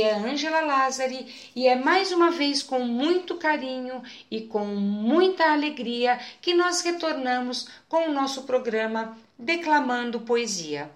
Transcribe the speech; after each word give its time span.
É 0.00 0.14
Ângela 0.14 0.60
Lázari 0.60 1.50
e 1.56 1.66
é 1.66 1.74
mais 1.74 2.12
uma 2.12 2.30
vez 2.30 2.62
com 2.62 2.80
muito 2.80 3.36
carinho 3.36 4.02
e 4.30 4.42
com 4.42 4.64
muita 4.64 5.52
alegria 5.52 6.18
que 6.40 6.54
nós 6.54 6.82
retornamos 6.82 7.68
com 7.88 8.08
o 8.08 8.12
nosso 8.12 8.42
programa 8.42 9.16
Declamando 9.38 10.20
Poesia. 10.20 10.90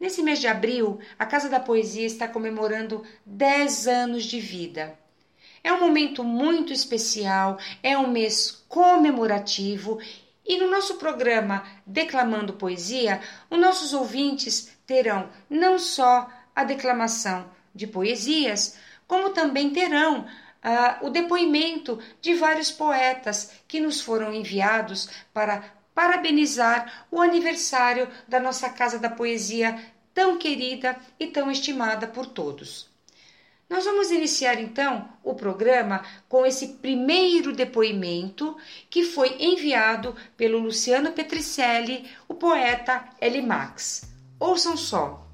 Nesse 0.00 0.22
mês 0.22 0.40
de 0.40 0.46
abril, 0.46 0.98
a 1.18 1.26
Casa 1.26 1.48
da 1.48 1.60
Poesia 1.60 2.06
está 2.06 2.26
comemorando 2.26 3.04
10 3.26 3.88
anos 3.88 4.24
de 4.24 4.40
vida. 4.40 4.98
É 5.62 5.72
um 5.72 5.80
momento 5.80 6.24
muito 6.24 6.72
especial, 6.72 7.58
é 7.82 7.98
um 7.98 8.10
mês 8.10 8.64
comemorativo 8.68 9.98
e 10.46 10.56
no 10.56 10.70
nosso 10.70 10.96
programa 10.96 11.62
Declamando 11.84 12.54
Poesia, 12.54 13.20
os 13.50 13.58
nossos 13.58 13.92
ouvintes 13.92 14.72
terão 14.86 15.28
não 15.50 15.78
só 15.78 16.30
a 16.56 16.64
declamação 16.64 17.57
de 17.78 17.86
poesias, 17.86 18.76
como 19.06 19.30
também 19.30 19.70
terão 19.70 20.20
uh, 20.20 21.06
o 21.06 21.10
depoimento 21.10 21.98
de 22.20 22.34
vários 22.34 22.70
poetas 22.70 23.52
que 23.66 23.80
nos 23.80 24.00
foram 24.00 24.34
enviados 24.34 25.08
para 25.32 25.64
parabenizar 25.94 27.06
o 27.10 27.20
aniversário 27.20 28.08
da 28.26 28.38
nossa 28.38 28.68
Casa 28.68 28.98
da 28.98 29.08
Poesia 29.08 29.78
tão 30.12 30.36
querida 30.36 30.96
e 31.18 31.28
tão 31.28 31.50
estimada 31.50 32.06
por 32.06 32.26
todos. 32.26 32.88
Nós 33.68 33.84
vamos 33.84 34.10
iniciar 34.10 34.58
então 34.60 35.08
o 35.22 35.34
programa 35.34 36.02
com 36.28 36.46
esse 36.46 36.68
primeiro 36.74 37.52
depoimento 37.52 38.56
que 38.88 39.04
foi 39.04 39.36
enviado 39.38 40.16
pelo 40.36 40.58
Luciano 40.58 41.12
Petricelli, 41.12 42.08
o 42.26 42.34
poeta 42.34 43.04
L. 43.20 43.42
Max. 43.42 44.10
Ouçam 44.40 44.76
só. 44.76 45.27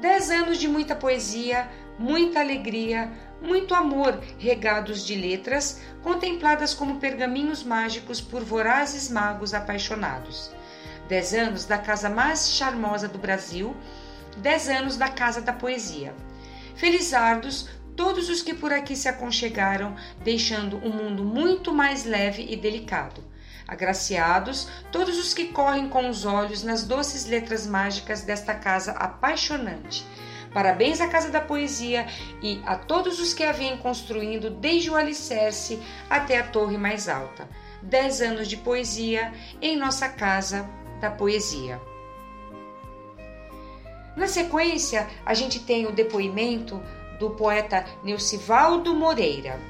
Dez 0.00 0.30
anos 0.30 0.58
de 0.58 0.68
muita 0.68 0.94
poesia, 0.94 1.68
muita 1.98 2.38
alegria, 2.38 3.10
muito 3.42 3.74
amor, 3.74 4.20
regados 4.38 5.04
de 5.04 5.16
letras, 5.16 5.80
contempladas 6.04 6.72
como 6.72 7.00
pergaminhos 7.00 7.64
mágicos 7.64 8.20
por 8.20 8.44
vorazes 8.44 9.10
magos 9.10 9.52
apaixonados. 9.52 10.52
Dez 11.08 11.34
anos 11.34 11.64
da 11.64 11.78
casa 11.78 12.08
mais 12.08 12.50
charmosa 12.50 13.08
do 13.08 13.18
Brasil, 13.18 13.74
dez 14.36 14.68
anos 14.68 14.96
da 14.96 15.08
Casa 15.08 15.40
da 15.40 15.52
Poesia. 15.52 16.14
Felizardos 16.76 17.68
todos 17.96 18.28
os 18.28 18.40
que 18.40 18.54
por 18.54 18.72
aqui 18.72 18.94
se 18.94 19.08
aconchegaram, 19.08 19.96
deixando 20.22 20.76
o 20.76 20.86
um 20.86 20.92
mundo 20.92 21.24
muito 21.24 21.74
mais 21.74 22.04
leve 22.04 22.46
e 22.48 22.54
delicado. 22.54 23.27
Agraciados 23.68 24.66
todos 24.90 25.18
os 25.18 25.34
que 25.34 25.48
correm 25.48 25.90
com 25.90 26.08
os 26.08 26.24
olhos 26.24 26.62
nas 26.62 26.84
doces 26.84 27.26
letras 27.26 27.66
mágicas 27.66 28.22
desta 28.22 28.54
casa 28.54 28.92
apaixonante. 28.92 30.06
Parabéns 30.54 31.02
à 31.02 31.08
Casa 31.08 31.28
da 31.28 31.42
Poesia 31.42 32.06
e 32.42 32.62
a 32.64 32.74
todos 32.74 33.20
os 33.20 33.34
que 33.34 33.44
a 33.44 33.52
vêm 33.52 33.76
construindo 33.76 34.48
desde 34.48 34.90
o 34.90 34.96
alicerce 34.96 35.78
até 36.08 36.38
a 36.38 36.46
torre 36.46 36.78
mais 36.78 37.10
alta. 37.10 37.46
Dez 37.82 38.22
anos 38.22 38.48
de 38.48 38.56
poesia 38.56 39.32
em 39.60 39.76
nossa 39.76 40.08
Casa 40.08 40.66
da 40.98 41.10
Poesia. 41.10 41.78
Na 44.16 44.26
sequência, 44.26 45.06
a 45.24 45.34
gente 45.34 45.60
tem 45.60 45.86
o 45.86 45.92
depoimento 45.92 46.82
do 47.20 47.30
poeta 47.30 47.84
Neucivaldo 48.02 48.94
Moreira. 48.94 49.60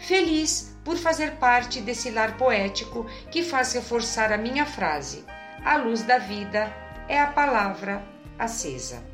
Feliz 0.00 0.74
por 0.82 0.96
fazer 0.96 1.32
parte 1.32 1.80
desse 1.80 2.10
lar 2.10 2.36
poético 2.36 3.06
que 3.30 3.42
faz 3.42 3.72
reforçar 3.74 4.32
a 4.32 4.38
minha 4.38 4.64
frase: 4.64 5.24
a 5.64 5.76
luz 5.76 6.02
da 6.02 6.18
vida 6.18 6.74
é 7.06 7.20
a 7.20 7.26
palavra 7.26 8.02
acesa. 8.38 9.04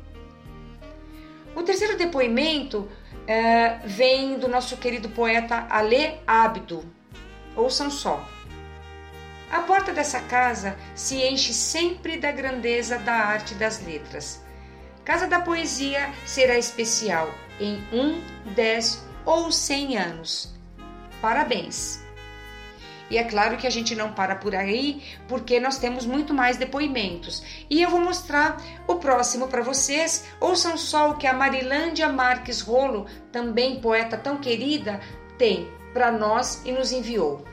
O 1.53 1.61
terceiro 1.61 1.97
depoimento 1.97 2.89
é, 3.27 3.79
vem 3.83 4.39
do 4.39 4.47
nosso 4.47 4.77
querido 4.77 5.09
poeta 5.09 5.67
Ale 5.69 6.19
Abdo. 6.25 6.85
Ouçam 7.55 7.91
só. 7.91 8.25
A 9.51 9.59
porta 9.61 9.91
dessa 9.91 10.21
casa 10.21 10.77
se 10.95 11.15
enche 11.15 11.53
sempre 11.53 12.17
da 12.17 12.31
grandeza 12.31 12.97
da 12.99 13.13
arte 13.13 13.55
das 13.55 13.83
letras. 13.83 14.41
Casa 15.03 15.25
da 15.25 15.39
Poesia 15.39 16.13
será 16.25 16.57
especial 16.57 17.33
em 17.59 17.75
um, 17.93 18.21
dez 18.53 19.03
ou 19.25 19.51
cem 19.51 19.97
anos. 19.97 20.56
Parabéns! 21.21 22.05
E 23.09 23.17
é 23.17 23.23
claro 23.23 23.57
que 23.57 23.65
a 23.65 23.69
gente 23.69 23.95
não 23.95 24.11
para 24.11 24.35
por 24.35 24.53
aí, 24.53 25.01
porque 25.27 25.59
nós 25.59 25.77
temos 25.77 26.05
muito 26.05 26.33
mais 26.33 26.57
depoimentos. 26.57 27.41
E 27.69 27.81
eu 27.81 27.89
vou 27.89 28.01
mostrar 28.01 28.61
o 28.85 28.95
próximo 28.95 29.47
para 29.47 29.61
vocês. 29.61 30.25
Ouçam 30.41 30.77
só 30.77 31.11
o 31.11 31.15
que 31.15 31.25
a 31.25 31.33
Marilândia 31.33 32.09
Marques 32.09 32.59
Rolo, 32.59 33.05
também 33.31 33.79
poeta 33.79 34.17
tão 34.17 34.37
querida, 34.37 34.99
tem 35.37 35.69
para 35.93 36.11
nós 36.11 36.61
e 36.65 36.71
nos 36.71 36.91
enviou. 36.91 37.45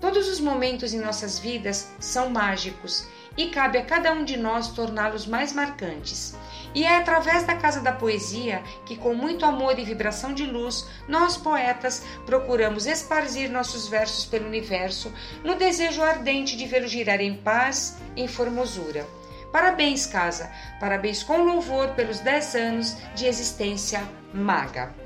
Todos 0.00 0.28
os 0.28 0.40
momentos 0.40 0.92
em 0.94 1.00
nossas 1.00 1.38
vidas 1.38 1.92
são 1.98 2.30
mágicos 2.30 3.06
e 3.36 3.46
cabe 3.48 3.78
a 3.78 3.84
cada 3.84 4.12
um 4.12 4.24
de 4.24 4.36
nós 4.36 4.68
torná-los 4.68 5.26
mais 5.26 5.52
marcantes. 5.52 6.36
E 6.74 6.84
é 6.84 6.96
através 6.96 7.44
da 7.44 7.54
Casa 7.54 7.80
da 7.80 7.92
Poesia 7.92 8.62
que, 8.86 8.96
com 8.96 9.14
muito 9.14 9.44
amor 9.44 9.78
e 9.78 9.84
vibração 9.84 10.32
de 10.32 10.46
luz, 10.46 10.88
nós 11.06 11.36
poetas 11.36 12.02
procuramos 12.24 12.86
esparzir 12.86 13.50
nossos 13.50 13.88
versos 13.88 14.24
pelo 14.24 14.46
universo, 14.46 15.12
no 15.44 15.54
desejo 15.54 16.02
ardente 16.02 16.56
de 16.56 16.66
vê-lo 16.66 16.88
girar 16.88 17.20
em 17.20 17.36
paz, 17.36 17.98
em 18.16 18.26
formosura. 18.26 19.06
Parabéns, 19.52 20.06
casa! 20.06 20.50
Parabéns 20.80 21.22
com 21.22 21.42
louvor 21.42 21.88
pelos 21.90 22.20
10 22.20 22.54
anos 22.54 22.96
de 23.14 23.26
existência 23.26 24.02
maga. 24.32 25.01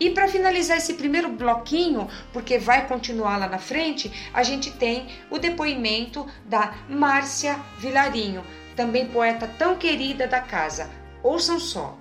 E 0.00 0.08
para 0.08 0.26
finalizar 0.26 0.78
esse 0.78 0.94
primeiro 0.94 1.28
bloquinho, 1.28 2.08
porque 2.32 2.58
vai 2.58 2.88
continuar 2.88 3.36
lá 3.36 3.46
na 3.46 3.58
frente, 3.58 4.10
a 4.32 4.42
gente 4.42 4.70
tem 4.70 5.06
o 5.30 5.38
depoimento 5.38 6.26
da 6.46 6.74
Márcia 6.88 7.60
Vilarinho, 7.78 8.42
também 8.74 9.08
poeta 9.08 9.46
tão 9.58 9.76
querida 9.76 10.26
da 10.26 10.40
casa. 10.40 10.88
Ouçam 11.22 11.60
só. 11.60 11.98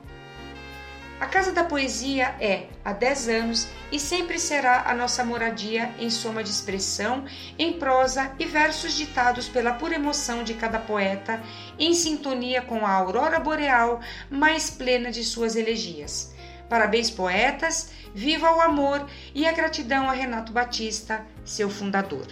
A 1.19 1.25
Casa 1.25 1.51
da 1.51 1.65
Poesia 1.65 2.33
é, 2.39 2.67
há 2.85 2.93
10 2.93 3.27
anos, 3.27 3.67
e 3.91 3.99
sempre 3.99 4.39
será 4.39 4.83
a 4.89 4.93
nossa 4.93 5.21
moradia 5.25 5.93
em 5.99 6.09
soma 6.09 6.41
de 6.41 6.49
expressão, 6.49 7.25
em 7.57 7.73
prosa 7.73 8.31
e 8.39 8.45
versos 8.45 8.93
ditados 8.93 9.49
pela 9.49 9.73
pura 9.73 9.95
emoção 9.95 10.45
de 10.45 10.53
cada 10.53 10.79
poeta, 10.79 11.41
em 11.77 11.93
sintonia 11.93 12.61
com 12.61 12.85
a 12.85 12.91
aurora 12.91 13.37
boreal 13.37 13.99
mais 14.29 14.69
plena 14.69 15.11
de 15.11 15.25
suas 15.25 15.57
elegias. 15.57 16.33
Parabéns, 16.69 17.09
poetas! 17.09 17.89
Viva 18.13 18.51
o 18.51 18.61
amor 18.61 19.05
e 19.33 19.47
a 19.47 19.51
gratidão 19.51 20.09
a 20.09 20.13
Renato 20.13 20.51
Batista, 20.51 21.25
seu 21.43 21.69
fundador. 21.69 22.27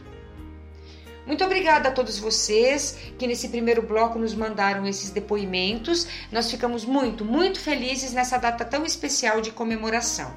Muito 1.26 1.44
obrigada 1.44 1.90
a 1.90 1.92
todos 1.92 2.18
vocês 2.18 2.98
que 3.18 3.28
nesse 3.28 3.50
primeiro 3.50 3.82
bloco 3.82 4.18
nos 4.18 4.34
mandaram 4.34 4.88
esses 4.88 5.10
depoimentos. 5.10 6.08
Nós 6.32 6.50
ficamos 6.50 6.86
muito, 6.86 7.26
muito 7.26 7.60
felizes 7.60 8.14
nessa 8.14 8.38
data 8.38 8.64
tão 8.64 8.86
especial 8.86 9.42
de 9.42 9.52
comemoração. 9.52 10.32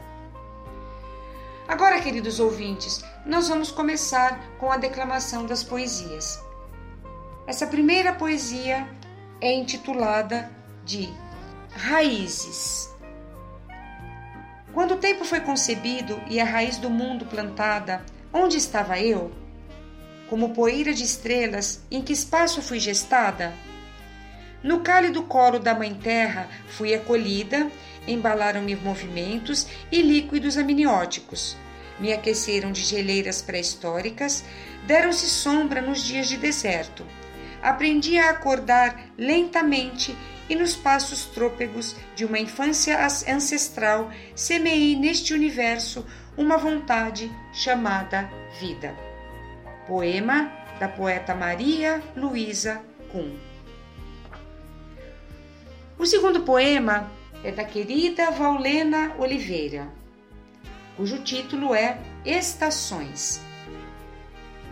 Agora, 1.68 2.00
queridos 2.00 2.40
ouvintes, 2.40 3.04
nós 3.24 3.48
vamos 3.48 3.70
começar 3.70 4.40
com 4.58 4.72
a 4.72 4.76
declamação 4.76 5.46
das 5.46 5.62
poesias. 5.62 6.42
Essa 7.46 7.68
primeira 7.68 8.12
poesia 8.12 8.88
é 9.40 9.52
intitulada 9.52 10.50
de 10.84 11.08
Raízes. 11.70 12.90
Quando 14.72 14.94
o 14.94 14.98
tempo 14.98 15.24
foi 15.24 15.40
concebido 15.40 16.20
e 16.28 16.38
a 16.38 16.44
raiz 16.44 16.76
do 16.76 16.88
mundo 16.88 17.26
plantada, 17.26 18.04
onde 18.32 18.56
estava 18.56 19.00
eu? 19.00 19.32
Como 20.28 20.54
poeira 20.54 20.94
de 20.94 21.02
estrelas, 21.02 21.84
em 21.90 22.00
que 22.00 22.12
espaço 22.12 22.62
fui 22.62 22.78
gestada? 22.78 23.52
No 24.62 24.80
cálido 24.80 25.24
colo 25.24 25.58
da 25.58 25.74
Mãe 25.74 25.92
Terra 25.94 26.48
fui 26.68 26.94
acolhida, 26.94 27.68
embalaram-me 28.06 28.76
movimentos 28.76 29.66
e 29.90 30.00
líquidos 30.02 30.56
amnióticos. 30.56 31.56
Me 31.98 32.12
aqueceram 32.12 32.70
de 32.70 32.82
geleiras 32.82 33.42
pré-históricas, 33.42 34.44
deram-se 34.86 35.28
sombra 35.28 35.80
nos 35.82 36.04
dias 36.04 36.28
de 36.28 36.36
deserto. 36.36 37.04
Aprendi 37.60 38.18
a 38.18 38.30
acordar 38.30 39.10
lentamente 39.18 40.16
e 40.50 40.56
nos 40.56 40.74
passos 40.74 41.26
trôpegos 41.26 41.94
de 42.16 42.24
uma 42.24 42.38
infância 42.38 42.98
ancestral 43.28 44.10
semeei 44.34 44.96
neste 44.96 45.32
universo 45.32 46.04
uma 46.36 46.58
vontade 46.58 47.30
chamada 47.52 48.28
vida. 48.58 48.96
Poema 49.86 50.52
da 50.80 50.88
poeta 50.88 51.36
Maria 51.36 52.02
Luísa 52.16 52.82
Kuhn. 53.12 53.36
O 55.96 56.04
segundo 56.04 56.40
poema 56.40 57.12
é 57.44 57.52
da 57.52 57.64
querida 57.64 58.30
Vaulena 58.32 59.14
Oliveira, 59.18 59.88
cujo 60.96 61.22
título 61.22 61.74
é 61.74 61.96
Estações. 62.24 63.40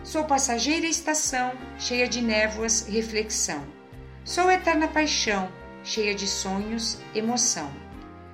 Sou 0.03 0.25
passageira 0.25 0.87
estação, 0.87 1.53
cheia 1.77 2.07
de 2.07 2.21
névoas, 2.21 2.87
reflexão. 2.87 3.63
Sou 4.25 4.49
eterna 4.49 4.87
paixão, 4.87 5.51
cheia 5.83 6.13
de 6.13 6.27
sonhos, 6.27 6.99
emoção. 7.13 7.71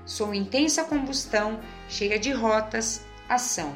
Sou 0.05 0.33
intensa 0.33 0.83
combustão, 0.83 1.59
cheia 1.89 2.19
de 2.19 2.31
rotas, 2.31 3.05
ação. 3.27 3.75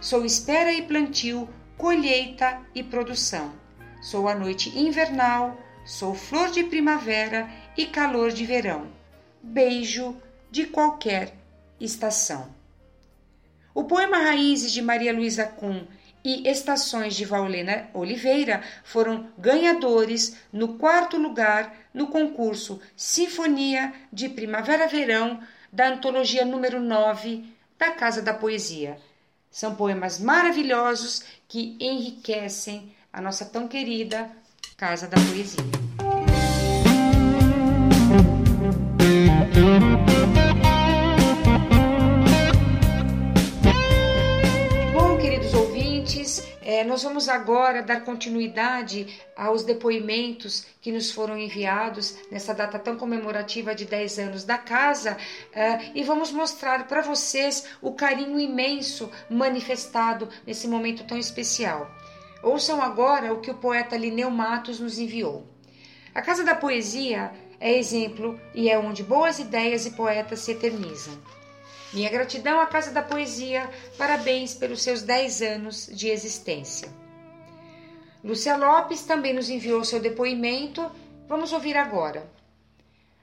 Sou 0.00 0.24
espera 0.24 0.72
e 0.72 0.82
plantio, 0.82 1.48
colheita 1.76 2.60
e 2.74 2.82
produção. 2.82 3.52
Sou 4.00 4.28
a 4.28 4.34
noite 4.34 4.78
invernal, 4.78 5.58
sou 5.84 6.14
flor 6.14 6.50
de 6.50 6.62
primavera 6.64 7.48
e 7.76 7.86
calor 7.86 8.30
de 8.30 8.46
verão. 8.46 8.86
Beijo 9.42 10.16
de 10.50 10.66
qualquer 10.66 11.34
estação. 11.80 12.54
O 13.74 13.84
poema 13.84 14.18
Raízes 14.18 14.72
de 14.72 14.82
Maria 14.82 15.12
Luísa 15.12 15.46
Kuhn 15.46 15.84
e 16.24 16.48
Estações 16.48 17.14
de 17.14 17.24
Vaulena 17.24 17.88
Oliveira 17.94 18.62
foram 18.82 19.28
ganhadores 19.38 20.36
no 20.52 20.76
quarto 20.76 21.16
lugar 21.16 21.72
no 21.98 22.06
concurso 22.06 22.80
Sinfonia 22.96 23.92
de 24.12 24.28
Primavera-Verão 24.28 25.40
da 25.72 25.88
antologia 25.88 26.44
número 26.44 26.80
9 26.80 27.44
da 27.76 27.90
Casa 27.90 28.22
da 28.22 28.32
Poesia. 28.32 28.96
São 29.50 29.74
poemas 29.74 30.20
maravilhosos 30.20 31.24
que 31.48 31.76
enriquecem 31.80 32.94
a 33.12 33.20
nossa 33.20 33.44
tão 33.44 33.66
querida 33.66 34.30
Casa 34.76 35.08
da 35.08 35.16
Poesia. 35.16 35.87
É, 46.78 46.84
nós 46.84 47.02
vamos 47.02 47.28
agora 47.28 47.82
dar 47.82 48.04
continuidade 48.04 49.20
aos 49.36 49.64
depoimentos 49.64 50.64
que 50.80 50.92
nos 50.92 51.10
foram 51.10 51.36
enviados 51.36 52.16
nessa 52.30 52.54
data 52.54 52.78
tão 52.78 52.96
comemorativa 52.96 53.74
de 53.74 53.84
10 53.84 54.18
anos 54.20 54.44
da 54.44 54.56
casa 54.56 55.16
é, 55.52 55.90
e 55.92 56.04
vamos 56.04 56.30
mostrar 56.30 56.86
para 56.86 57.00
vocês 57.00 57.64
o 57.82 57.94
carinho 57.94 58.38
imenso 58.38 59.10
manifestado 59.28 60.28
nesse 60.46 60.68
momento 60.68 61.02
tão 61.02 61.18
especial. 61.18 61.90
Ouçam 62.44 62.80
agora 62.80 63.34
o 63.34 63.40
que 63.40 63.50
o 63.50 63.58
poeta 63.58 63.96
Lineu 63.96 64.30
Matos 64.30 64.78
nos 64.78 65.00
enviou. 65.00 65.48
A 66.14 66.22
Casa 66.22 66.44
da 66.44 66.54
Poesia 66.54 67.32
é 67.58 67.76
exemplo 67.76 68.40
e 68.54 68.70
é 68.70 68.78
onde 68.78 69.02
boas 69.02 69.40
ideias 69.40 69.84
e 69.84 69.90
poetas 69.90 70.38
se 70.38 70.52
eternizam. 70.52 71.18
Minha 71.92 72.10
gratidão 72.10 72.60
à 72.60 72.66
Casa 72.66 72.90
da 72.90 73.02
Poesia, 73.02 73.68
parabéns 73.96 74.54
pelos 74.54 74.82
seus 74.82 75.00
10 75.02 75.42
anos 75.42 75.86
de 75.90 76.08
existência. 76.08 76.88
Lúcia 78.22 78.56
Lopes 78.56 79.04
também 79.04 79.32
nos 79.32 79.48
enviou 79.48 79.82
seu 79.84 79.98
depoimento. 79.98 80.90
Vamos 81.26 81.52
ouvir 81.52 81.76
agora. 81.76 82.30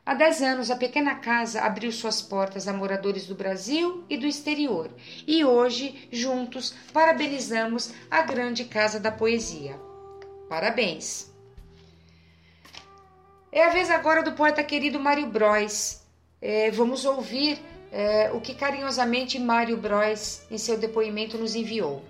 Há 0.04 0.14
10 0.16 0.42
anos, 0.42 0.72
a 0.72 0.76
pequena 0.76 1.16
casa 1.16 1.62
abriu 1.62 1.92
suas 1.92 2.22
portas 2.22 2.68
a 2.68 2.74
moradores 2.74 3.28
do 3.28 3.36
Brasil 3.36 4.04
e 4.10 4.18
do 4.18 4.28
exterior, 4.28 4.92
e 5.26 5.44
hoje, 5.44 6.08
juntos, 6.12 6.76
parabenizamos 6.94 7.92
a 8.10 8.22
grande 8.22 8.66
Casa 8.66 9.00
da 9.00 9.12
Poesia. 9.12 9.80
Parabéns! 10.48 11.34
É 13.52 13.64
a 13.64 13.70
vez 13.70 13.90
agora 13.90 14.22
do 14.22 14.34
poeta 14.34 14.64
querido 14.64 15.00
Mário 15.00 15.28
Bros. 15.28 16.02
É, 16.42 16.70
vamos 16.72 17.06
ouvir 17.06 17.60
é, 17.96 18.30
o 18.34 18.42
que 18.42 18.54
carinhosamente 18.54 19.40
Mário 19.40 19.78
Bros, 19.78 20.42
em 20.52 20.58
seu 20.58 20.78
depoimento, 20.78 21.38
nos 21.38 21.56
enviou. 21.56 22.04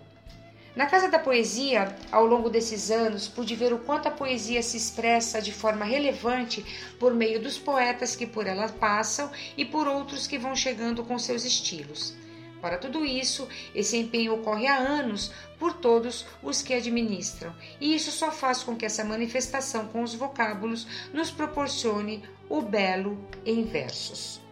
Na 0.75 0.87
Casa 0.87 1.07
da 1.07 1.19
Poesia, 1.19 1.95
ao 2.11 2.25
longo 2.25 2.49
desses 2.49 2.89
anos, 2.89 3.27
pude 3.27 3.55
ver 3.55 3.71
o 3.71 3.77
quanto 3.77 4.07
a 4.07 4.11
poesia 4.11 4.63
se 4.63 4.77
expressa 4.77 5.39
de 5.39 5.53
forma 5.53 5.85
relevante 5.85 6.65
por 6.99 7.13
meio 7.13 7.39
dos 7.39 7.59
poetas 7.59 8.15
que 8.15 8.25
por 8.25 8.47
ela 8.47 8.67
passam 8.67 9.31
e 9.55 9.63
por 9.63 9.87
outros 9.87 10.25
que 10.25 10.39
vão 10.39 10.55
chegando 10.55 11.03
com 11.03 11.19
seus 11.19 11.45
estilos. 11.45 12.15
Para 12.59 12.79
tudo 12.79 13.05
isso, 13.05 13.47
esse 13.75 13.95
empenho 13.95 14.33
ocorre 14.33 14.65
há 14.65 14.77
anos 14.77 15.31
por 15.59 15.73
todos 15.73 16.25
os 16.41 16.63
que 16.63 16.73
administram, 16.73 17.55
e 17.79 17.93
isso 17.93 18.11
só 18.11 18.31
faz 18.31 18.63
com 18.63 18.75
que 18.75 18.88
essa 18.88 19.03
manifestação 19.03 19.88
com 19.89 20.01
os 20.01 20.15
vocábulos 20.15 20.88
nos 21.13 21.29
proporcione 21.29 22.23
o 22.49 22.59
belo 22.59 23.23
em 23.45 23.63
versos. 23.63 24.43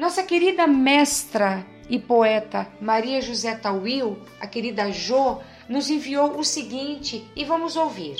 Nossa 0.00 0.22
querida 0.22 0.66
mestra 0.66 1.66
e 1.86 1.98
poeta 1.98 2.66
Maria 2.80 3.20
José 3.20 3.54
Tauil, 3.54 4.16
a 4.40 4.46
querida 4.46 4.90
Jo, 4.90 5.40
nos 5.68 5.90
enviou 5.90 6.38
o 6.38 6.42
seguinte 6.42 7.22
e 7.36 7.44
vamos 7.44 7.76
ouvir. 7.76 8.16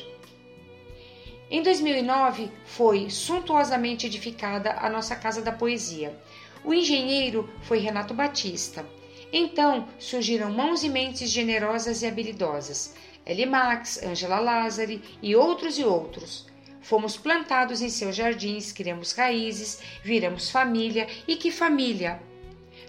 Em 1.50 1.62
2009 1.62 2.52
foi 2.66 3.08
suntuosamente 3.08 4.06
edificada 4.06 4.74
a 4.78 4.90
nossa 4.90 5.16
Casa 5.16 5.40
da 5.40 5.52
Poesia. 5.52 6.14
O 6.62 6.74
engenheiro 6.74 7.48
foi 7.62 7.78
Renato 7.78 8.12
Batista. 8.12 8.84
Então 9.32 9.88
surgiram 9.98 10.52
mãos 10.52 10.84
e 10.84 10.88
mentes 10.90 11.30
generosas 11.30 12.02
e 12.02 12.06
habilidosas. 12.06 12.94
Eli 13.24 13.46
Max, 13.46 14.02
Angela 14.02 14.38
Lázari 14.38 15.02
e 15.22 15.34
outros 15.34 15.78
e 15.78 15.84
outros. 15.84 16.49
Fomos 16.80 17.16
plantados 17.16 17.82
em 17.82 17.88
seus 17.88 18.16
jardins, 18.16 18.72
criamos 18.72 19.12
raízes, 19.12 19.80
viramos 20.02 20.50
família 20.50 21.06
e 21.28 21.36
que 21.36 21.50
família! 21.50 22.20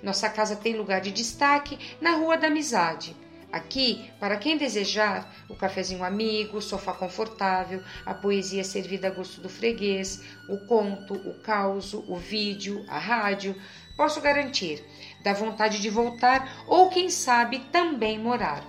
Nossa 0.02 0.30
casa 0.30 0.56
tem 0.56 0.76
lugar 0.76 1.02
de 1.02 1.12
destaque 1.12 1.78
na 2.00 2.16
Rua 2.16 2.38
da 2.38 2.48
Amizade. 2.48 3.16
Aqui, 3.52 4.10
para 4.18 4.38
quem 4.38 4.58
desejar, 4.58 5.30
o 5.50 5.56
cafezinho 5.56 6.06
amigo, 6.06 6.58
o 6.58 6.62
sofá 6.62 6.94
confortável, 6.94 7.84
a 8.06 8.14
poesia 8.14 8.64
servida 8.64 9.10
a 9.10 9.12
gosto 9.12 9.42
do 9.42 9.50
freguês, 9.50 10.24
o 10.48 10.58
conto, 10.66 11.14
o 11.14 11.34
causo, 11.42 12.06
o 12.08 12.16
vídeo, 12.16 12.86
a 12.88 12.98
rádio, 12.98 13.54
posso 13.98 14.22
garantir, 14.22 14.82
dá 15.22 15.34
vontade 15.34 15.82
de 15.82 15.90
voltar 15.90 16.64
ou, 16.66 16.90
quem 16.90 17.10
sabe, 17.10 17.60
também 17.74 18.18
morar. 18.18 18.66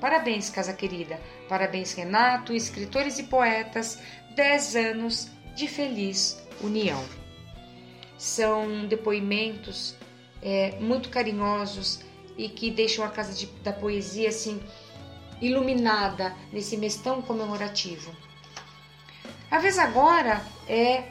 Parabéns, 0.00 0.50
casa 0.50 0.72
querida. 0.72 1.20
Parabéns, 1.48 1.92
Renato, 1.92 2.52
escritores 2.52 3.20
e 3.20 3.22
poetas. 3.22 4.00
10 4.34 4.76
anos 4.76 5.28
de 5.54 5.68
feliz 5.68 6.42
união. 6.60 7.04
São 8.16 8.86
depoimentos 8.86 9.94
é, 10.40 10.76
muito 10.80 11.08
carinhosos 11.08 12.00
e 12.36 12.48
que 12.48 12.70
deixam 12.70 13.04
a 13.04 13.08
Casa 13.08 13.32
de, 13.34 13.46
da 13.62 13.72
Poesia 13.72 14.28
assim 14.28 14.60
iluminada 15.40 16.34
nesse 16.52 16.76
mês 16.76 16.96
tão 16.96 17.20
comemorativo. 17.20 18.14
A 19.50 19.58
vez 19.58 19.78
agora 19.78 20.42
é 20.68 21.02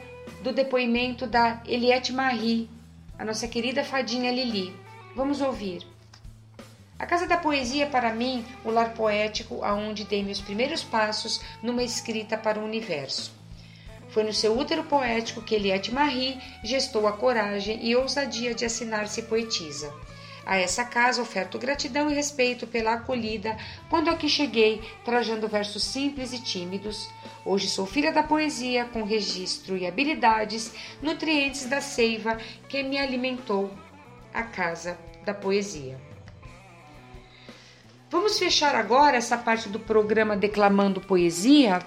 do 0.42 0.52
depoimento 0.52 1.26
da 1.26 1.62
Eliette 1.66 2.12
Marie, 2.12 2.68
a 3.18 3.24
nossa 3.24 3.46
querida 3.46 3.84
fadinha 3.84 4.32
Lili. 4.32 4.74
Vamos 5.14 5.40
ouvir. 5.40 5.91
A 7.02 7.06
Casa 7.06 7.26
da 7.26 7.36
Poesia 7.36 7.82
é 7.82 7.88
para 7.88 8.14
mim 8.14 8.44
o 8.64 8.70
lar 8.70 8.94
poético 8.94 9.64
aonde 9.64 10.04
dei 10.04 10.22
meus 10.22 10.40
primeiros 10.40 10.84
passos 10.84 11.40
numa 11.60 11.82
escrita 11.82 12.38
para 12.38 12.60
o 12.60 12.64
universo. 12.64 13.32
Foi 14.10 14.22
no 14.22 14.32
seu 14.32 14.56
útero 14.56 14.84
poético 14.84 15.42
que 15.42 15.56
Eliette 15.56 15.92
Marie 15.92 16.38
gestou 16.62 17.08
a 17.08 17.12
coragem 17.12 17.84
e 17.84 17.96
ousadia 17.96 18.54
de 18.54 18.64
assinar-se 18.64 19.22
poetisa. 19.22 19.92
A 20.46 20.58
essa 20.58 20.84
casa 20.84 21.20
oferto 21.20 21.58
gratidão 21.58 22.08
e 22.08 22.14
respeito 22.14 22.68
pela 22.68 22.92
acolhida 22.92 23.56
quando 23.90 24.08
aqui 24.08 24.28
cheguei, 24.28 24.80
trajando 25.04 25.48
versos 25.48 25.82
simples 25.82 26.32
e 26.32 26.40
tímidos. 26.40 27.10
Hoje 27.44 27.66
sou 27.66 27.84
filha 27.84 28.12
da 28.12 28.22
poesia, 28.22 28.84
com 28.84 29.02
registro 29.02 29.76
e 29.76 29.88
habilidades, 29.88 30.72
nutrientes 31.02 31.66
da 31.66 31.80
seiva 31.80 32.38
que 32.68 32.80
me 32.84 32.96
alimentou 32.96 33.72
a 34.32 34.44
casa 34.44 34.96
da 35.24 35.34
poesia. 35.34 36.11
Vamos 38.12 38.38
fechar 38.38 38.74
agora 38.74 39.16
essa 39.16 39.38
parte 39.38 39.70
do 39.70 39.80
programa 39.80 40.36
Declamando 40.36 41.00
Poesia, 41.00 41.78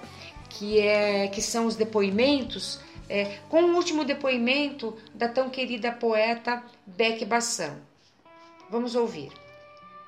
que 0.48 0.76
é 0.80 1.28
que 1.28 1.40
são 1.40 1.66
os 1.66 1.76
depoimentos, 1.76 2.80
é, 3.08 3.38
com 3.48 3.62
o 3.62 3.76
último 3.76 4.04
depoimento 4.04 4.96
da 5.14 5.28
tão 5.28 5.48
querida 5.48 5.92
poeta 5.92 6.64
Beck 6.84 7.24
Bassan. 7.24 7.76
Vamos 8.68 8.96
ouvir. 8.96 9.30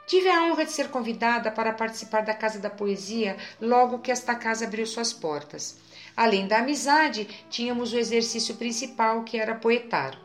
Tive 0.08 0.28
a 0.28 0.42
honra 0.42 0.64
de 0.64 0.72
ser 0.72 0.88
convidada 0.88 1.52
para 1.52 1.72
participar 1.72 2.24
da 2.24 2.34
Casa 2.34 2.58
da 2.58 2.68
Poesia 2.68 3.36
logo 3.60 4.00
que 4.00 4.10
esta 4.10 4.34
casa 4.34 4.64
abriu 4.64 4.86
suas 4.86 5.12
portas. 5.12 5.78
Além 6.16 6.48
da 6.48 6.58
amizade, 6.58 7.28
tínhamos 7.48 7.92
o 7.92 7.96
exercício 7.96 8.56
principal 8.56 9.22
que 9.22 9.38
era 9.38 9.54
poetar. 9.54 10.18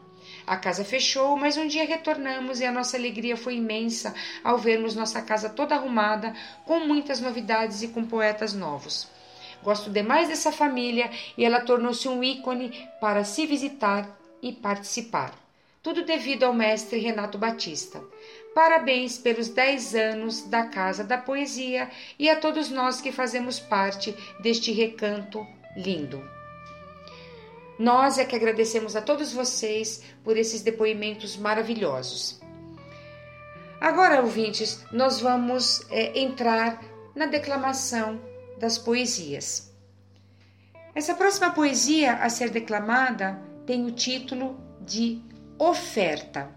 A 0.46 0.58
casa 0.58 0.84
fechou, 0.84 1.38
mas 1.38 1.56
um 1.56 1.68
dia 1.68 1.86
retornamos 1.86 2.60
e 2.60 2.66
a 2.66 2.72
nossa 2.72 2.98
alegria 2.98 3.38
foi 3.38 3.56
imensa 3.56 4.14
ao 4.44 4.58
vermos 4.58 4.96
nossa 4.96 5.22
casa 5.22 5.50
toda 5.50 5.76
arrumada, 5.76 6.34
com 6.66 6.82
muitas 6.82 7.22
novidades 7.22 7.82
e 7.82 7.88
com 7.88 8.06
poetas 8.06 8.54
novos. 8.54 9.08
Gosto 9.64 9.90
demais 9.90 10.28
dessa 10.28 10.52
família 10.52 11.10
e 11.38 11.46
ela 11.46 11.62
tornou-se 11.62 12.08
um 12.10 12.22
ícone 12.22 12.88
para 13.00 13.24
se 13.24 13.46
visitar 13.46 14.10
e 14.42 14.52
participar. 14.52 15.34
Tudo 15.82 16.04
devido 16.04 16.44
ao 16.44 16.54
mestre 16.54 17.00
Renato 17.00 17.38
Batista. 17.38 18.02
Parabéns 18.54 19.18
pelos 19.18 19.48
10 19.48 19.96
anos 19.96 20.44
da 20.44 20.66
Casa 20.66 21.04
da 21.04 21.18
Poesia 21.18 21.90
e 22.20 22.30
a 22.30 22.36
todos 22.36 22.70
nós 22.70 23.00
que 23.00 23.12
fazemos 23.12 23.60
parte 23.60 24.14
deste 24.42 24.72
recanto 24.72 25.46
lindo. 25.76 26.43
Nós 27.78 28.18
é 28.18 28.26
que 28.26 28.36
agradecemos 28.36 28.96
a 28.96 29.02
todos 29.02 29.34
vocês 29.34 30.04
por 30.24 30.38
esses 30.38 30.62
depoimentos 30.62 31.36
maravilhosos. 31.36 32.40
Agora, 33.82 34.22
ouvintes, 34.22 34.86
nós 34.92 35.20
vamos 35.20 35.82
é, 35.90 36.18
entrar 36.20 36.82
na 37.16 37.26
declamação 37.26 38.22
das 38.60 38.78
poesias. 38.78 39.74
Essa 40.96 41.16
próxima 41.16 41.52
poesia 41.52 42.14
a 42.14 42.30
ser 42.30 42.50
declamada 42.50 43.42
tem 43.66 43.86
o 43.86 43.92
título 43.92 44.58
de 44.80 45.22
Oferta. 45.58 46.50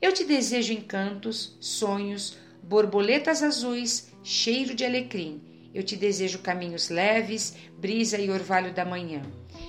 Eu 0.00 0.12
te 0.12 0.24
desejo 0.24 0.72
encantos, 0.72 1.56
sonhos, 1.60 2.36
borboletas 2.62 3.42
azuis, 3.42 4.12
cheiro 4.22 4.74
de 4.74 4.84
alecrim. 4.84 5.40
Eu 5.72 5.82
te 5.82 5.96
desejo 5.96 6.40
caminhos 6.40 6.88
leves, 6.88 7.56
brisa 7.78 8.18
e 8.18 8.30
orvalho 8.30 8.74
da 8.74 8.84
manhã. 8.84 9.22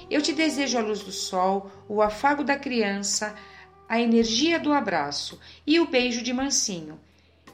Eu 0.09 0.21
te 0.21 0.33
desejo 0.33 0.77
a 0.77 0.81
luz 0.81 1.01
do 1.01 1.11
sol, 1.11 1.71
o 1.87 2.01
afago 2.01 2.43
da 2.43 2.57
criança, 2.57 3.35
a 3.87 3.99
energia 3.99 4.59
do 4.59 4.73
abraço 4.73 5.39
e 5.65 5.79
o 5.79 5.87
beijo 5.87 6.23
de 6.23 6.33
mansinho. 6.33 6.99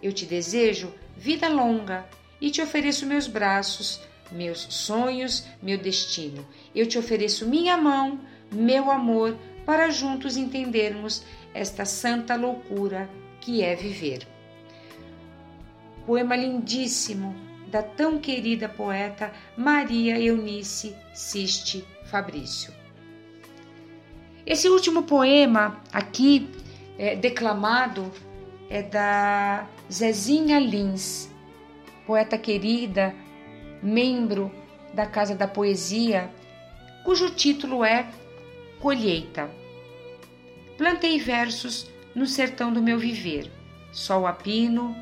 Eu 0.01 0.13
te 0.13 0.25
desejo 0.25 0.93
vida 1.17 1.47
longa 1.47 2.07
e 2.39 2.49
te 2.49 2.61
ofereço 2.61 3.05
meus 3.05 3.27
braços, 3.27 3.99
meus 4.31 4.59
sonhos, 4.69 5.45
meu 5.61 5.77
destino. 5.77 6.47
Eu 6.73 6.85
te 6.85 6.97
ofereço 6.97 7.47
minha 7.47 7.75
mão, 7.75 8.19
meu 8.51 8.89
amor, 8.89 9.37
para 9.65 9.89
juntos 9.89 10.37
entendermos 10.37 11.23
esta 11.53 11.85
santa 11.85 12.35
loucura 12.35 13.09
que 13.41 13.61
é 13.61 13.75
viver. 13.75 14.27
Poema 16.05 16.35
lindíssimo 16.35 17.48
da 17.69 17.83
tão 17.83 18.17
querida 18.17 18.67
poeta 18.67 19.31
Maria 19.55 20.19
Eunice 20.19 20.95
Siste 21.13 21.85
Fabrício. 22.05 22.73
Esse 24.45 24.67
último 24.67 25.03
poema 25.03 25.79
aqui 25.93 26.49
é, 26.97 27.15
declamado 27.15 28.11
é 28.69 28.81
da 28.81 29.67
Zezinha 29.91 30.59
Lins, 30.59 31.29
poeta 32.05 32.37
querida, 32.37 33.13
membro 33.81 34.51
da 34.93 35.05
Casa 35.05 35.35
da 35.35 35.47
Poesia, 35.47 36.29
cujo 37.03 37.29
título 37.29 37.85
é 37.85 38.07
Colheita. 38.79 39.49
Plantei 40.77 41.19
versos 41.19 41.87
no 42.15 42.25
sertão 42.25 42.73
do 42.73 42.81
meu 42.81 42.97
viver, 42.97 43.51
sol 43.91 44.25
a 44.25 44.33
pino, 44.33 44.95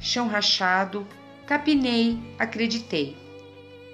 chão 0.00 0.26
rachado, 0.28 1.06
capinei, 1.46 2.18
acreditei. 2.38 3.16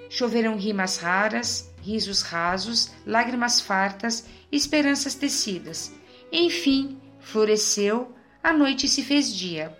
Choveram 0.09 0.57
rimas 0.57 0.97
raras, 0.97 1.73
risos 1.81 2.21
rasos, 2.21 2.91
lágrimas 3.05 3.59
fartas, 3.61 4.25
esperanças 4.51 5.15
tecidas. 5.15 5.93
Enfim, 6.31 6.99
floresceu, 7.19 8.13
a 8.43 8.53
noite 8.53 8.87
se 8.87 9.03
fez 9.03 9.33
dia. 9.33 9.77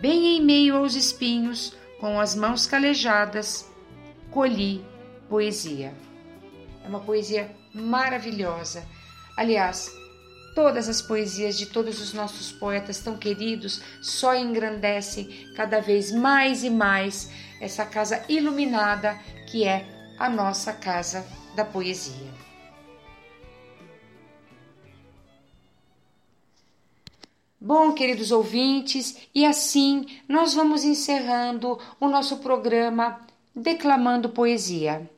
Bem 0.00 0.36
em 0.36 0.44
meio 0.44 0.76
aos 0.76 0.94
espinhos, 0.94 1.76
com 1.98 2.20
as 2.20 2.34
mãos 2.34 2.66
calejadas, 2.66 3.70
colhi 4.30 4.84
poesia. 5.28 5.94
É 6.84 6.88
uma 6.88 7.00
poesia 7.00 7.50
maravilhosa. 7.72 8.86
Aliás, 9.36 9.90
todas 10.54 10.88
as 10.88 11.02
poesias 11.02 11.58
de 11.58 11.66
todos 11.66 12.00
os 12.00 12.12
nossos 12.12 12.52
poetas 12.52 13.00
tão 13.00 13.16
queridos 13.16 13.82
só 14.00 14.34
engrandecem 14.34 15.52
cada 15.56 15.80
vez 15.80 16.12
mais 16.12 16.62
e 16.62 16.70
mais 16.70 17.30
essa 17.60 17.84
casa 17.84 18.24
iluminada 18.28 19.18
que 19.50 19.64
é 19.64 19.86
a 20.18 20.28
nossa 20.28 20.72
casa 20.72 21.26
da 21.56 21.64
poesia. 21.64 22.44
Bom, 27.60 27.92
queridos 27.92 28.30
ouvintes, 28.30 29.26
e 29.34 29.46
assim 29.46 30.04
nós 30.28 30.52
vamos 30.52 30.84
encerrando 30.84 31.78
o 31.98 32.08
nosso 32.08 32.36
programa 32.38 33.26
Declamando 33.56 34.28
Poesia. 34.28 35.10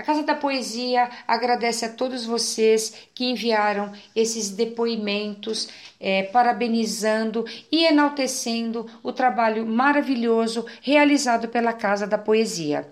A 0.00 0.02
Casa 0.02 0.22
da 0.22 0.34
Poesia 0.34 1.10
agradece 1.28 1.84
a 1.84 1.90
todos 1.90 2.24
vocês 2.24 2.94
que 3.14 3.26
enviaram 3.26 3.92
esses 4.16 4.48
depoimentos, 4.48 5.68
é, 6.00 6.22
parabenizando 6.22 7.44
e 7.70 7.84
enaltecendo 7.84 8.86
o 9.02 9.12
trabalho 9.12 9.66
maravilhoso 9.66 10.64
realizado 10.80 11.48
pela 11.48 11.74
Casa 11.74 12.06
da 12.06 12.16
Poesia. 12.16 12.90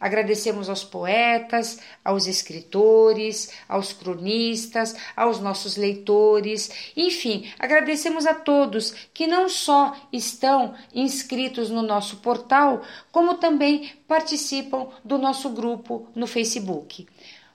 Agradecemos 0.00 0.70
aos 0.70 0.82
poetas, 0.82 1.78
aos 2.02 2.26
escritores, 2.26 3.52
aos 3.68 3.92
cronistas, 3.92 4.96
aos 5.14 5.38
nossos 5.40 5.76
leitores, 5.76 6.70
enfim, 6.96 7.52
agradecemos 7.58 8.26
a 8.26 8.32
todos 8.32 8.94
que 9.12 9.26
não 9.26 9.48
só 9.48 9.94
estão 10.10 10.74
inscritos 10.94 11.68
no 11.68 11.82
nosso 11.82 12.16
portal, 12.16 12.80
como 13.12 13.34
também 13.34 13.92
participam 14.08 14.88
do 15.04 15.18
nosso 15.18 15.50
grupo 15.50 16.08
no 16.14 16.26
Facebook. 16.26 17.06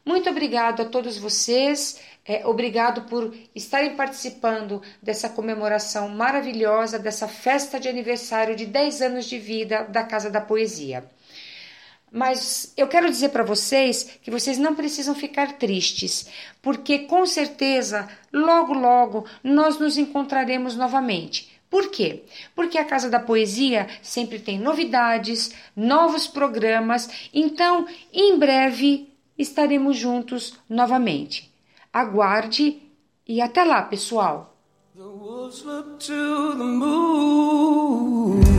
Muito 0.06 0.30
obrigado 0.30 0.84
a 0.84 0.86
todos 0.86 1.18
vocês. 1.18 2.00
É, 2.24 2.46
obrigado 2.46 3.04
por 3.10 3.36
estarem 3.56 3.96
participando 3.96 4.82
dessa 5.02 5.30
comemoração 5.30 6.10
maravilhosa, 6.10 7.00
dessa 7.00 7.28
festa 7.28 7.80
de 7.80 7.88
aniversário 7.88 8.56
de 8.56 8.68
10 8.68 9.02
anos 9.02 9.25
de 9.25 9.40
vida 9.40 9.84
da 9.86 10.04
Casa 10.04 10.30
da 10.30 10.42
Poesia. 10.42 11.10
Mas 12.15 12.72
eu 12.77 12.88
quero 12.88 13.12
dizer 13.12 13.27
para 13.27 13.43
vocês 13.43 14.17
que 14.22 14.31
vocês 14.31 14.57
não 14.57 14.74
precisam 14.74 15.13
ficar 15.13 15.57
tristes, 15.57 16.29
porque 16.62 17.00
com 17.00 17.25
certeza, 17.25 18.07
logo, 18.31 18.74
logo, 18.74 19.25
nós 19.43 19.77
nos 19.77 19.98
encontraremos 19.98 20.77
novamente. 20.77 21.60
Por 21.69 21.91
quê? 21.91 22.24
Porque 22.55 22.77
a 22.77 22.86
Casa 22.86 23.10
da 23.10 23.19
Poesia 23.19 23.89
sempre 24.01 24.39
tem 24.39 24.57
novidades, 24.57 25.53
novos 25.75 26.25
programas, 26.25 27.10
então 27.34 27.86
em 28.13 28.39
breve 28.39 29.10
estaremos 29.38 29.98
juntos 29.98 30.53
novamente. 30.69 31.53
Aguarde 31.91 32.81
e 33.27 33.41
até 33.41 33.65
lá, 33.65 33.81
pessoal! 33.81 34.55
the 36.55 38.54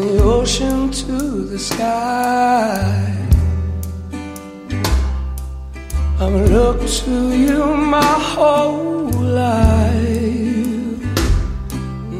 ocean 0.00 0.90
to 0.90 1.44
the 1.44 1.58
sky. 1.58 3.14
I've 6.20 6.50
looked 6.50 6.88
to 7.04 7.36
you 7.36 7.64
my 7.76 8.14
whole 8.32 9.10
life. 9.10 10.98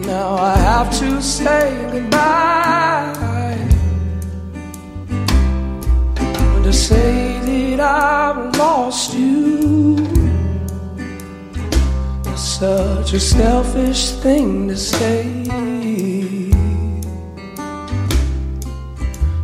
Now 0.07 0.35
I 0.37 0.57
have 0.57 0.91
to 0.99 1.23
say 1.23 1.89
goodbye. 1.93 3.15
To 6.63 6.73
say 6.73 7.41
that 7.45 7.81
I've 7.81 8.57
lost 8.57 9.15
you. 9.15 9.97
Such 12.37 13.15
a 13.15 13.21
selfish 13.21 14.13
thing 14.23 14.69
to 14.69 14.77
say. 14.77 15.48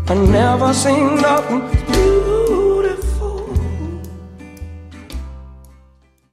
I 0.06 0.14
never 0.14 0.74
seen 0.74 1.16
nothing 1.16 1.83